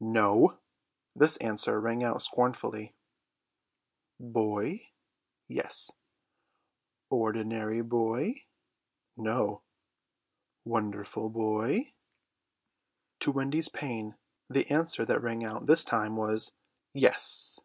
[0.00, 0.58] "No!"
[1.14, 2.96] This answer rang out scornfully.
[4.18, 4.88] "Boy?"
[5.46, 5.92] "Yes."
[7.08, 8.46] "Ordinary boy?"
[9.16, 9.62] "No!"
[10.64, 11.92] "Wonderful boy?"
[13.20, 14.16] To Wendy's pain
[14.50, 16.50] the answer that rang out this time was
[16.92, 17.60] "Yes."